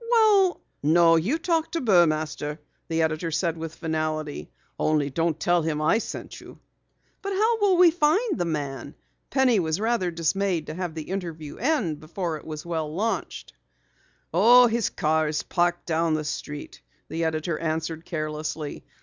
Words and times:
"Well" 0.09 0.63
"No, 0.97 1.15
you 1.15 1.37
talk 1.37 1.69
to 1.73 1.79
Burmaster," 1.79 2.57
the 2.87 3.03
editor 3.03 3.29
said 3.29 3.55
with 3.55 3.75
finality. 3.75 4.49
"Only 4.79 5.11
don't 5.11 5.39
tell 5.39 5.61
him 5.61 5.79
I 5.79 5.99
sent 5.99 6.41
you." 6.41 6.57
"But 7.21 7.33
how 7.33 7.59
will 7.61 7.77
we 7.77 7.91
find 7.91 8.35
the 8.39 8.45
man?" 8.45 8.95
Penny 9.29 9.59
was 9.59 9.79
rather 9.79 10.09
dismayed 10.09 10.65
to 10.65 10.73
have 10.73 10.95
the 10.95 11.03
interview 11.11 11.57
end 11.57 11.99
before 11.99 12.37
it 12.37 12.45
was 12.45 12.65
well 12.65 12.91
launched. 12.91 13.53
"Oh, 14.33 14.65
his 14.65 14.89
car 14.89 15.27
is 15.27 15.43
parked 15.43 15.85
down 15.85 16.15
the 16.15 16.23
street," 16.23 16.81
the 17.07 17.23
editor 17.23 17.59
answered 17.59 18.03
carelessly. 18.03 18.83